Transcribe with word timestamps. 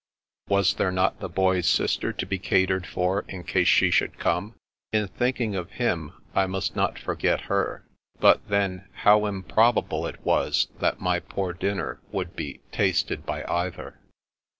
Was 0.49 0.73
there 0.73 0.91
not 0.91 1.19
the 1.19 1.29
Boy's 1.29 1.69
sister 1.69 2.11
to 2.11 2.25
be 2.25 2.39
catered 2.39 2.87
for 2.87 3.23
in 3.27 3.43
case 3.43 3.67
she 3.67 3.91
should 3.91 4.17
come? 4.17 4.55
In 4.91 5.07
thinking 5.07 5.55
of 5.55 5.73
him 5.73 6.11
I 6.33 6.47
must 6.47 6.75
not 6.75 6.97
forget 6.97 7.41
her. 7.41 7.85
But 8.19 8.47
then, 8.49 8.87
how 8.91 9.27
improbable 9.27 10.07
it 10.07 10.19
was 10.25 10.69
that 10.79 11.01
my 11.01 11.19
poor 11.19 11.53
dinner 11.53 11.99
would 12.11 12.35
be 12.35 12.61
tasted 12.71 13.21
oy 13.29 13.43
either 13.47 13.99